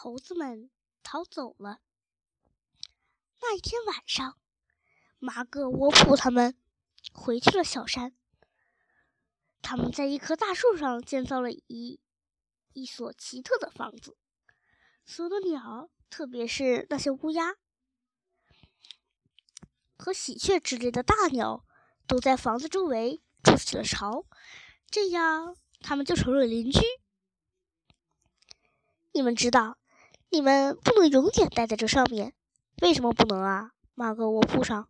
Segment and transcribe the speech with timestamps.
[0.00, 0.70] 猴子们
[1.02, 1.80] 逃走了。
[3.40, 4.38] 那一天晚上，
[5.18, 6.56] 马哥、沃普他们
[7.12, 8.16] 回去了小山。
[9.60, 11.98] 他们在一棵大树上建造了一
[12.74, 14.16] 一所奇特的房子。
[15.04, 17.56] 所有的鸟，特别是那些乌鸦
[19.96, 21.64] 和喜鹊之类的大鸟，
[22.06, 24.24] 都在房子周围筑起了巢，
[24.88, 26.78] 这样他们就成了邻居。
[29.12, 29.76] 你们知道，
[30.30, 32.34] 你们不能永远待在这上面。
[32.82, 33.72] 为什么不能啊？
[33.94, 34.88] 马哥卧铺上。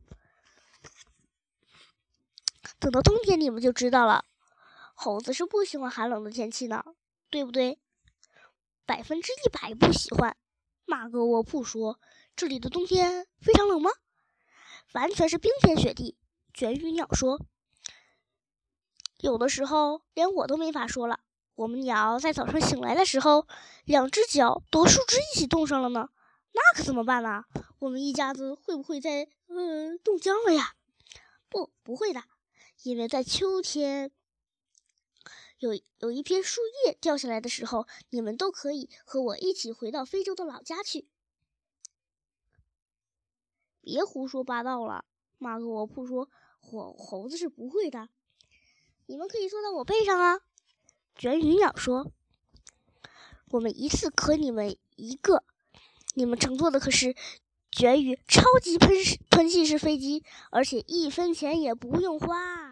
[2.79, 4.25] 等到冬天，你们就知道了。
[4.95, 6.85] 猴子是不喜欢寒冷的天气呢，
[7.31, 7.79] 对不对？
[8.85, 10.37] 百分之一百不喜欢。
[10.85, 12.01] 马哥卧铺说
[12.37, 13.91] ：“这里的冬天非常冷吗？”
[14.93, 16.17] 完全是冰天雪地。
[16.53, 17.41] 卷羽鸟说
[19.21, 21.21] ：“有的时候连我都没法说了。
[21.59, 23.49] 我们鸟在早上醒来的时候，
[23.85, 26.09] 两只脚都和树枝一起冻上了呢。
[26.53, 27.47] 那可怎么办呢？
[27.81, 30.77] 我们一家子会不会在呃冻僵了呀？
[31.49, 32.23] 不，不会的，
[32.85, 34.13] 因为在秋天
[35.59, 41.09] 有有一片树叶掉下来的时候，你们都可以和我一起回到非洲的老家去。
[43.81, 45.05] 别胡说八道了，
[45.39, 48.11] 马格沃普说，火猴子是不会的。
[49.07, 50.43] 你们可以坐在我背上啊。
[51.19, 52.13] 卷羽鸟说，
[53.51, 55.43] 我们一次可你们一个。
[56.15, 57.17] 你们乘坐的可是
[57.71, 58.91] 卷羽超级喷
[59.29, 62.68] 喷气式飞机，而且一分钱也不用花。